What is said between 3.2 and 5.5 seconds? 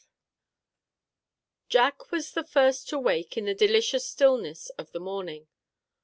in the delicious stillness of the morning.